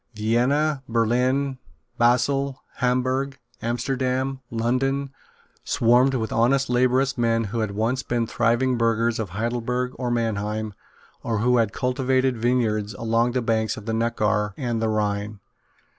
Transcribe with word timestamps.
Vienna, 0.15 0.81
Berlin, 0.89 1.59
Basle, 1.99 2.59
Hamburg, 2.77 3.37
Amsterdam, 3.61 4.41
London, 4.49 5.11
swarmed 5.63 6.15
with 6.15 6.31
honest 6.33 6.71
laborious 6.71 7.19
men 7.19 7.43
who 7.43 7.59
had 7.59 7.69
once 7.73 8.01
been 8.01 8.25
thriving 8.25 8.79
burghers 8.79 9.19
of 9.19 9.29
Heidelberg 9.29 9.91
or 9.99 10.09
Mannheim, 10.09 10.73
or 11.21 11.37
who 11.37 11.57
had 11.57 11.71
cultivated 11.71 12.35
vineyards 12.35 12.95
along 12.95 13.33
the 13.33 13.43
banks 13.43 13.77
of 13.77 13.85
the 13.85 13.93
Neckar 13.93 14.55
and 14.57 14.81
the 14.81 14.89
Rhine. 14.89 15.39